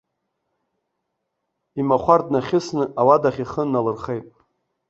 Имахәар 1.79 2.21
днахьысны 2.27 2.83
ауадахь 2.99 3.39
ихы 3.43 3.63
налырхеит. 3.71 4.27